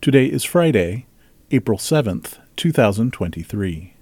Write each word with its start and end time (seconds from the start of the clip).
Today 0.00 0.24
is 0.24 0.44
Friday, 0.44 1.04
April 1.50 1.76
7th, 1.76 2.38
2023. 2.56 3.99